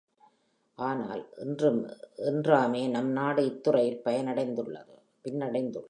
ஆனால் 0.79 1.23
இன்றாே, 2.29 2.81
நம் 2.87 3.11
நாடு 3.11 3.41
இத்துறையில் 3.45 4.01
பின்னடைந்துள்ளது. 4.05 4.93